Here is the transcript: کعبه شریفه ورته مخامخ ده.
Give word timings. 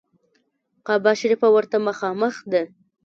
کعبه 0.85 1.11
شریفه 1.19 1.47
ورته 1.51 1.77
مخامخ 1.87 2.35
ده. 2.51 2.61